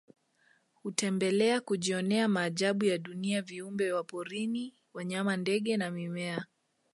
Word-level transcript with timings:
Hutembelea 0.73 1.61
kujionea 1.61 2.27
maajabu 2.27 2.85
ya 2.85 2.97
dunia 2.97 3.41
viumbe 3.41 3.93
wa 3.93 4.03
porini 4.03 4.73
wanyama 4.93 5.37
ndege 5.37 5.77
na 5.77 5.91
mimea 5.91 6.45